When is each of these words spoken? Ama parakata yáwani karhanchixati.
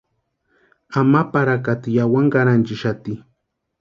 Ama 0.99 1.21
parakata 1.31 1.87
yáwani 1.97 2.31
karhanchixati. 2.33 3.13